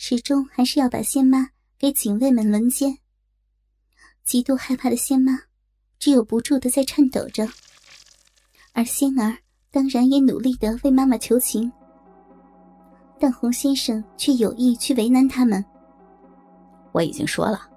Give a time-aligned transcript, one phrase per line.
[0.00, 2.98] 始终还是要把仙妈给警卫们轮奸。
[4.22, 5.36] 极度害怕的仙妈，
[5.98, 7.48] 只有不住的在颤抖着。
[8.72, 9.36] 而仙儿
[9.72, 11.70] 当然也努力的为妈妈求情，
[13.18, 15.62] 但洪先生却有意去为难他们。
[16.92, 17.68] 我已经说了，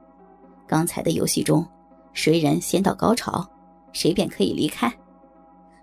[0.67, 1.67] 刚才的游戏中，
[2.13, 3.43] 谁人先到高潮，
[3.93, 4.95] 谁便可以离开。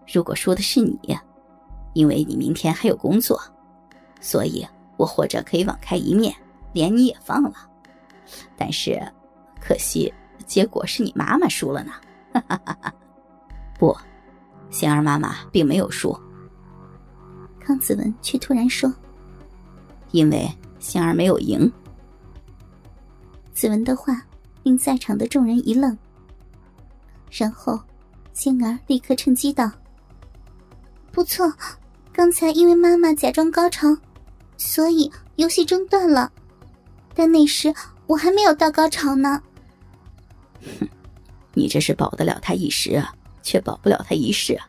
[0.07, 0.96] 如果输的是你，
[1.95, 3.43] 因为你明天还有工作，
[4.20, 4.64] 所以
[4.98, 6.34] 我或者可以网开一面，
[6.74, 7.54] 连你也放了。
[8.54, 9.00] 但是，
[9.58, 10.12] 可惜。
[10.46, 11.93] 结果是你妈妈输了呢，
[12.32, 12.94] 哈哈哈哈
[13.79, 13.94] 不，
[14.70, 16.18] 仙儿妈妈并没有输。
[17.61, 18.90] 康子文却突然说
[20.12, 20.48] ：“因为
[20.79, 21.70] 仙儿没有赢。”
[23.53, 24.22] 子文的话
[24.62, 25.98] 令在场的众人一愣，
[27.30, 27.78] 然后
[28.32, 29.70] 仙儿立刻趁机道
[31.12, 31.53] ：“不错，
[32.11, 33.89] 刚才因为妈妈假装高潮，
[34.58, 36.30] 所以游戏中断了。
[37.14, 37.75] 但那时
[38.06, 39.42] 我还没有到高潮呢。”
[40.78, 40.89] 哼，
[41.55, 44.69] 你这是保得了他一时啊，却保不了他一世啊！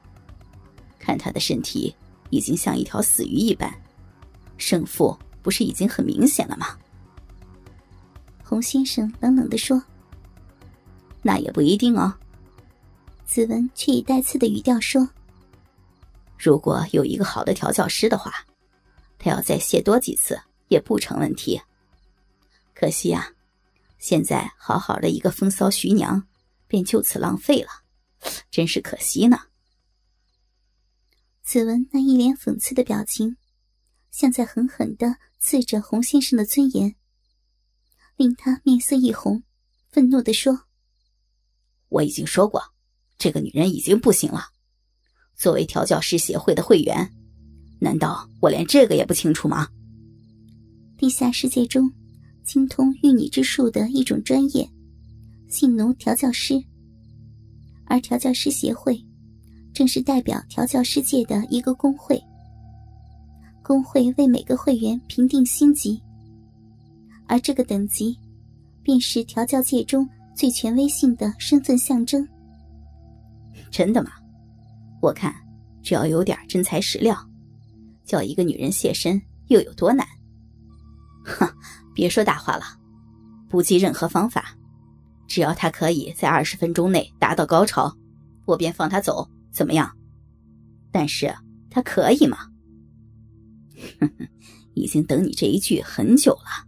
[0.97, 1.93] 看他的身体
[2.29, 3.69] 已经像一条死鱼一般，
[4.57, 6.77] 胜负不是已经很明显了吗？
[8.43, 9.81] 洪先生冷冷的说
[11.21, 12.13] ：“那也不一定哦。”
[13.25, 15.07] 子文却以带刺的语调说
[16.37, 18.33] ：“如果有一个好的调教师的话，
[19.19, 21.61] 他要再卸多几次也不成问题。
[22.73, 23.33] 可惜啊。”
[23.99, 26.25] 现在好好的一个风骚徐娘，
[26.67, 27.69] 便就此浪费了，
[28.49, 29.41] 真是可惜呢。
[31.43, 33.35] 子文那一脸讽刺的表情，
[34.09, 36.95] 像在狠狠的刺着洪先生的尊严，
[38.15, 39.43] 令他面色一红，
[39.91, 40.61] 愤怒的说
[41.89, 42.73] ：“我已经说过，
[43.17, 44.51] 这个女人已经不行了。
[45.35, 47.13] 作为调教师协会的会员，
[47.79, 49.67] 难道我连这个也不清楚吗？
[50.97, 51.91] 地下世界中。”
[52.41, 54.67] 精通御女之术的一种专业，
[55.49, 56.59] 性奴调教师。
[57.85, 58.99] 而调教师协会，
[59.71, 62.19] 正是代表调教师界的一个工会。
[63.61, 66.01] 工会为每个会员评定星级，
[67.27, 68.17] 而这个等级，
[68.81, 72.27] 便是调教界中最权威性的身份象征。
[73.69, 74.09] 真的吗？
[75.03, 75.35] 我看，
[75.83, 77.15] 只要有点真材实料，
[78.09, 80.03] 叫一个女人现身又有多难？
[81.23, 81.47] 哼！
[81.93, 82.63] 别说大话了，
[83.47, 84.57] 不计任何方法，
[85.27, 87.95] 只要他可以在二十分钟内达到高潮，
[88.45, 89.95] 我便放他走，怎么样？
[90.91, 91.31] 但是
[91.69, 92.39] 他可以吗？
[93.99, 94.27] 哼哼，
[94.73, 96.65] 已经等你这一句很久了。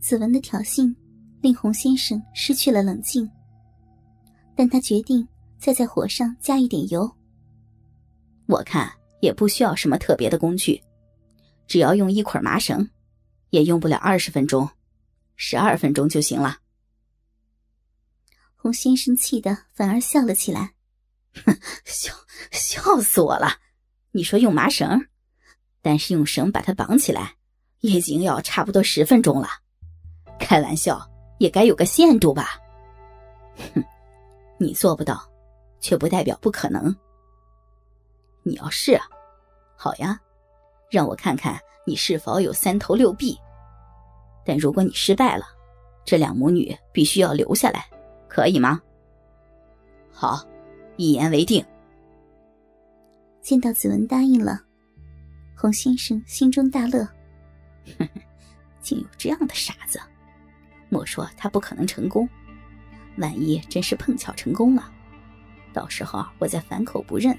[0.00, 0.94] 子文的挑衅
[1.42, 3.28] 令洪先生失去了冷静，
[4.56, 7.10] 但他决定再在火上加一点油。
[8.46, 8.90] 我看
[9.20, 10.82] 也不需要什么特别的工具，
[11.66, 12.88] 只要用一捆麻绳。
[13.50, 14.68] 也用不了二十分钟，
[15.34, 16.58] 十二分钟就行了。
[18.56, 20.74] 洪先生气的反而笑了起来，
[21.46, 22.12] 哼，笑
[22.50, 23.56] 笑死我了！
[24.10, 25.06] 你说用麻绳，
[25.80, 27.36] 但是用绳把它绑起来，
[27.80, 29.48] 已经要差不多十分钟了。
[30.38, 31.00] 开玩笑
[31.38, 32.60] 也该有个限度吧？
[33.72, 33.82] 哼，
[34.58, 35.26] 你做不到，
[35.80, 36.94] 却不代表不可能。
[38.48, 39.04] 你要是啊，
[39.76, 40.18] 好呀，
[40.90, 41.60] 让我看看。
[41.86, 43.38] 你是否有三头六臂？
[44.44, 45.44] 但如果你失败了，
[46.04, 47.86] 这两母女必须要留下来，
[48.28, 48.80] 可以吗？
[50.10, 50.42] 好，
[50.96, 51.64] 一言为定。
[53.40, 54.60] 见到子文答应了，
[55.56, 57.08] 洪先生心中大乐，
[58.82, 59.98] 竟有这样的傻子！
[60.90, 62.28] 莫说他不可能成功，
[63.16, 64.92] 万一真是碰巧成功了，
[65.72, 67.34] 到时候我再反口不认，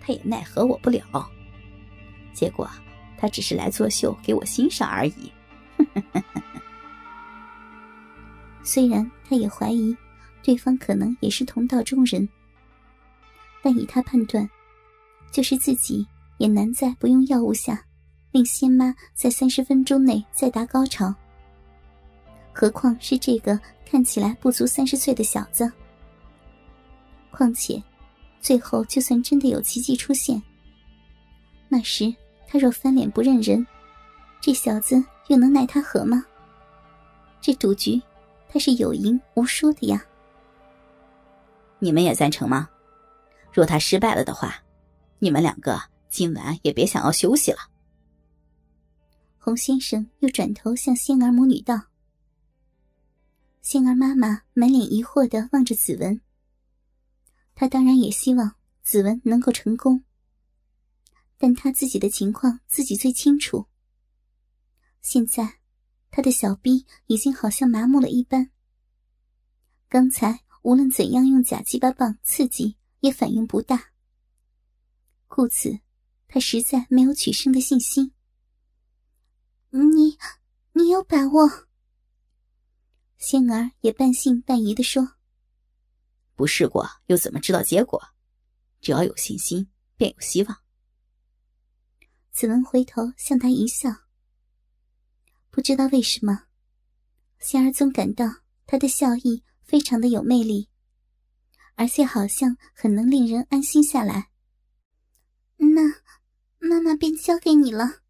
[0.00, 1.02] 他也奈何我不了。
[2.32, 2.68] 结果。
[3.20, 5.32] 他只是来作秀给我欣赏而已。
[8.62, 9.96] 虽然他也怀疑
[10.40, 12.28] 对方可能也是同道中人，
[13.60, 14.48] 但以他判断，
[15.32, 17.84] 就是自己也难在不用药物下
[18.30, 21.12] 令仙妈在三十分钟内再达高潮。
[22.52, 25.68] 何况是这个看起来不足三十岁的小子。
[27.32, 27.82] 况且，
[28.40, 30.42] 最后就算真的有奇迹出现，
[31.68, 32.14] 那时。
[32.50, 33.66] 他若翻脸不认人，
[34.40, 36.24] 这小子又能奈他何吗？
[37.42, 38.00] 这赌局，
[38.48, 40.02] 他是有赢无输的呀。
[41.78, 42.70] 你们也赞成吗？
[43.52, 44.62] 若他失败了的话，
[45.18, 47.58] 你们两个今晚也别想要休息了。
[49.36, 51.78] 洪先生又转头向仙儿母女道
[53.60, 56.18] ：“仙儿妈妈满脸疑惑的望着子文，
[57.60, 60.04] 他当然也希望子文能够成功。”
[61.36, 63.66] 但他自己的情况自己最清楚。
[65.02, 65.58] 现在，
[66.08, 68.52] 他的小臂已经好像麻木了一般。
[69.88, 73.90] 刚才无论怎样用假鸡巴棒刺激，也反应不大。
[75.26, 75.80] 故此，
[76.28, 78.12] 他实在没有取胜的信心。
[79.70, 80.16] 你，
[80.74, 81.66] 你有把握？
[83.16, 85.16] 仙儿也半信半疑的说
[86.38, 88.00] ：“不试过又怎么知道结果？
[88.80, 90.56] 只要有信心，便有希望。”
[92.30, 93.90] 子文回头向他一笑。
[95.50, 96.44] 不知道为什么，
[97.40, 98.24] 仙儿总感到
[98.64, 99.42] 他的笑意。
[99.68, 100.70] 非常的有魅力，
[101.74, 104.30] 而且好像很能令人安心下来。
[105.58, 105.82] 那
[106.58, 108.00] 妈妈便交给你了。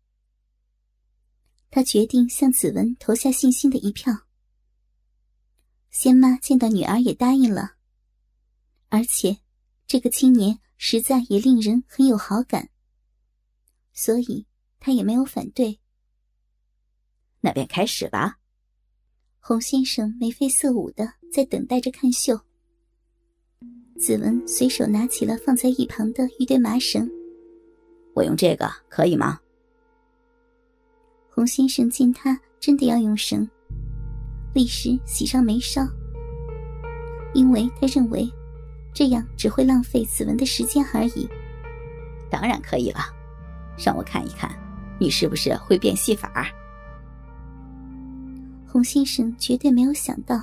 [1.68, 4.28] 他决定向子文投下信心的一票。
[5.90, 7.77] 仙妈见到女儿也答应了，
[8.88, 9.38] 而且
[9.86, 12.70] 这个青年实在也令人很有好感，
[13.92, 14.46] 所以
[14.80, 15.78] 他也没有反对。
[17.40, 18.38] 那便开始吧。
[19.40, 22.38] 洪先生眉飞色舞的在等待着看秀。
[23.98, 27.10] 子文随手拿起了放在一旁的一堆麻绳，
[28.14, 29.40] 我用这个可以吗？
[31.30, 33.48] 洪先生见他真的要用绳，
[34.54, 35.86] 立时喜上眉梢，
[37.34, 38.28] 因为他认为
[38.98, 41.28] 这样只会浪费子文的时间而已。
[42.28, 42.98] 当然可以了，
[43.78, 44.50] 让我看一看，
[44.98, 46.48] 你是不是会变戏法？
[48.66, 50.42] 洪先生绝对没有想到，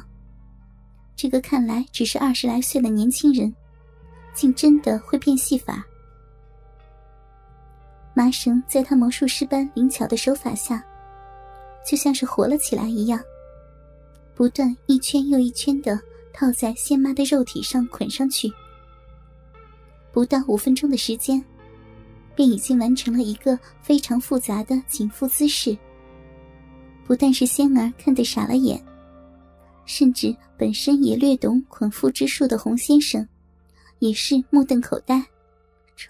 [1.18, 3.54] 这个看来只是二十来岁的年轻人，
[4.34, 5.86] 竟真的会变戏法。
[8.14, 10.82] 麻绳在他魔术师般灵巧的手法下，
[11.86, 13.20] 就像是活了起来一样，
[14.34, 16.00] 不断一圈又一圈的
[16.36, 18.52] 套在仙妈的肉体上捆上去。
[20.12, 21.44] 不到五分钟的时间，
[22.36, 25.78] 便已经完成了一个非常复杂的紧缚姿势。
[27.06, 28.84] 不但是仙儿看得傻了眼，
[29.86, 33.28] 甚至本身也略懂捆缚之术的洪先生，
[34.00, 35.24] 也是目瞪口呆。
[35.96, 36.10] 这，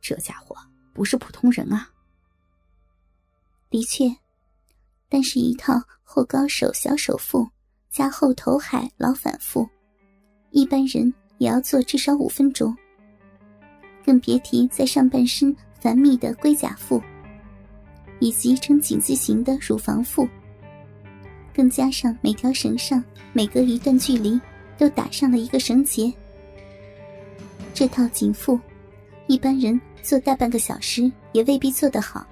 [0.00, 0.56] 这家伙
[0.92, 1.90] 不是普通人啊！
[3.70, 4.04] 的确，
[5.08, 7.48] 但是一套后高手小手腹
[7.94, 9.64] 加后头海老反腹，
[10.50, 12.76] 一般人也要做至少五分钟，
[14.04, 17.00] 更别提在上半身繁密的龟甲腹。
[18.18, 20.26] 以及呈井字形的乳房腹，
[21.54, 24.40] 更加上每条绳上每隔一段距离
[24.76, 26.12] 都打上了一个绳结。
[27.72, 28.58] 这套紧腹，
[29.28, 32.26] 一般人做大半个小时也未必做得好，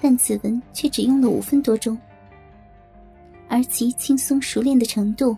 [0.00, 1.98] 但子文却只用了五分多钟，
[3.48, 5.36] 而其轻松熟练的程度，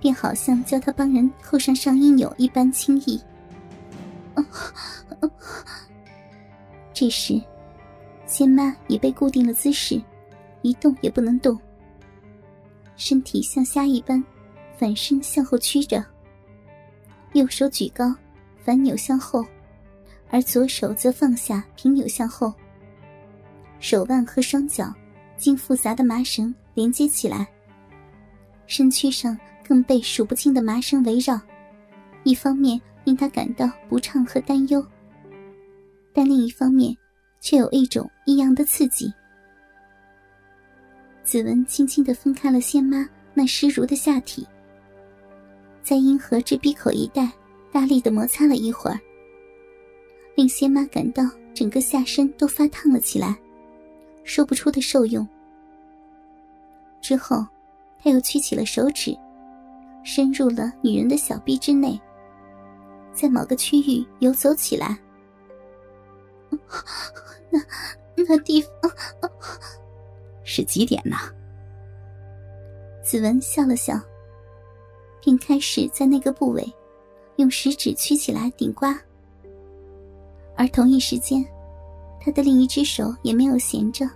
[0.00, 3.20] 便好像教他帮人扣上上衣纽一般轻易。
[6.92, 7.40] 这时。
[8.28, 10.02] 仙妈已被固定了姿势，
[10.60, 11.56] 一动也不能动。
[12.96, 14.22] 身体像虾一般，
[14.76, 16.04] 反身向后屈着，
[17.34, 18.12] 右手举高，
[18.64, 19.46] 反扭向后，
[20.28, 22.52] 而左手则放下，平扭向后。
[23.78, 24.92] 手腕和双脚
[25.36, 27.48] 经复杂的麻绳连接起来，
[28.68, 29.36] 身躯上
[29.66, 31.40] 更被数不清的麻绳围绕，
[32.22, 34.80] 一方面令他感到不畅和担忧，
[36.12, 36.96] 但另一方面。
[37.38, 39.12] 却有一种异样的刺激。
[41.22, 44.44] 子文轻轻的分开了仙妈那湿如的下体，
[45.80, 47.30] 在阴核至鼻口一带
[47.70, 48.98] 大力的摩擦了一会儿，
[50.34, 51.22] 令仙妈感到
[51.54, 53.36] 整个下身都发烫了起来，
[54.24, 55.24] 说不出的受用。
[57.06, 57.46] 之后，
[58.02, 59.16] 他又屈起了手指，
[60.02, 62.00] 伸入了女人的小臂之内，
[63.12, 64.98] 在某个区域游走起来。
[67.48, 67.60] 那
[68.26, 68.70] 那地方
[70.42, 71.14] 是几点呢？
[73.04, 74.00] 子文笑了笑，
[75.20, 76.74] 并开始在那个部位
[77.36, 78.98] 用食指屈起来顶刮。
[80.56, 81.46] 而同一时间，
[82.20, 84.10] 他的另一只手也没有闲着，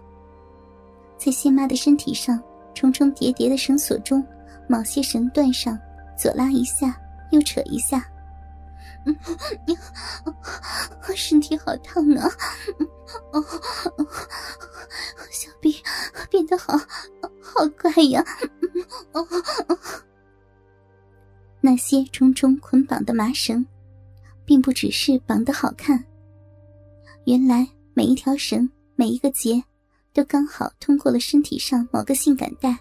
[1.17, 2.43] 在仙妈的身体上
[2.75, 4.27] 重重叠叠的绳索中，
[4.69, 5.79] 某些绳段上
[6.17, 7.01] 左拉一下，
[7.31, 8.07] 右扯一下。
[9.07, 9.17] 嗯，
[11.17, 12.29] 身体好烫啊！
[13.33, 13.43] 哦，
[15.31, 15.75] 小臂
[16.31, 16.77] 变得好
[17.41, 18.25] 好怪呀！
[19.13, 19.27] 哦，
[21.61, 23.67] 那些重重捆绑的麻绳，
[24.45, 26.05] 并不只是绑得好看，
[27.25, 29.63] 原来每一条绳、每一个结，
[30.13, 32.79] 都刚好通过了身体上某个性感带，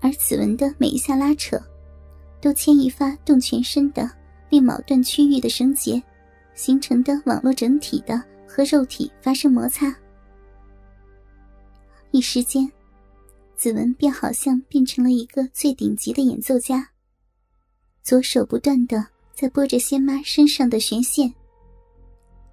[0.00, 1.60] 而此文的每一下拉扯，
[2.40, 4.10] 都牵一发动全身的。
[4.50, 6.02] 令某段区域的绳结
[6.54, 9.94] 形成的网络整体的和肉体发生摩擦，
[12.12, 12.66] 一时间，
[13.54, 16.88] 子文便好像变成了一个最顶级的演奏家，
[18.02, 21.30] 左手不断的在拨着仙妈身上的弦线，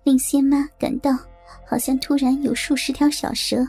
[0.03, 1.17] 令仙妈感到
[1.65, 3.65] 好像突然有数十条小蛇，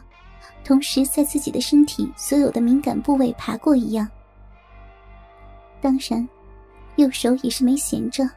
[0.65, 4.09] 同时在自己的身体所有的敏感部位爬过一样。
[5.81, 6.27] 当然，
[6.97, 8.29] 右手也是没闲着，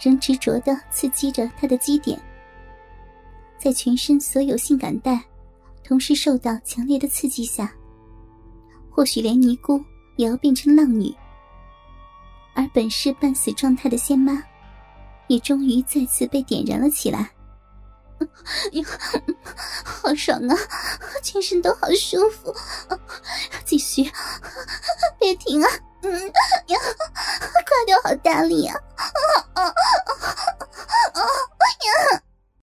[0.00, 2.20] 仍执着的刺激着他的基点，
[3.58, 5.22] 在全身所有性感带。
[5.88, 7.72] 同时受到强烈的刺激下，
[8.90, 9.80] 或许连尼姑
[10.16, 11.14] 也要变成浪女。
[12.54, 14.42] 而本是半死状态的仙妈，
[15.28, 17.30] 也终于再次被点燃了起来。
[18.72, 18.84] 呀，
[19.84, 20.56] 好爽啊！
[21.22, 22.54] 全身都好舒服。
[23.64, 24.10] 继续，
[25.18, 25.70] 别停啊！
[26.02, 26.26] 嗯
[26.66, 26.78] 呀，
[27.50, 28.78] 挂掉，好大力啊！
[28.96, 29.74] 啊啊